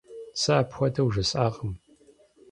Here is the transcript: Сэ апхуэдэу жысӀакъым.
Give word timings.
Сэ 0.41 0.51
апхуэдэу 0.61 1.07
жысӀакъым. 1.13 1.71